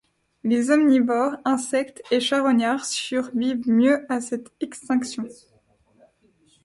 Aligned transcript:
Les 0.43 0.71
omnivores, 0.71 1.37
insectes 1.45 2.01
et 2.09 2.19
charognards 2.21 2.85
survivent 2.87 3.67
mieux 3.69 4.11
à 4.11 4.19
cette 4.19 4.49
extinction. 4.59 5.27